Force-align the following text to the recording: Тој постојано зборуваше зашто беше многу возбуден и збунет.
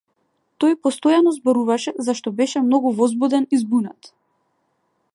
Тој 0.63 0.71
постојано 0.85 1.33
зборуваше 1.35 1.95
зашто 2.07 2.35
беше 2.41 2.65
многу 2.71 2.95
возбуден 3.03 3.49
и 3.55 3.61
збунет. 3.67 4.15